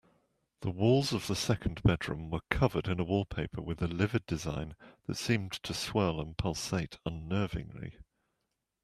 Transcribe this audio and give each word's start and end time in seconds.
The 0.61 0.71
walls 0.71 1.13
of 1.13 1.27
the 1.27 1.35
second 1.35 1.83
bedroom 1.83 2.31
were 2.31 2.41
covered 2.49 2.87
in 2.87 2.99
a 2.99 3.03
wallpaper 3.03 3.61
with 3.61 3.83
a 3.83 3.87
livid 3.87 4.25
design 4.25 4.75
that 5.05 5.13
seemed 5.13 5.51
to 5.61 5.75
swirl 5.75 6.19
and 6.19 6.35
pulsate 6.35 6.97
unnervingly. 7.05 7.97